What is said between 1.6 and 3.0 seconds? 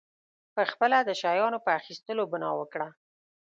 په اخیستلو بنا وکړه.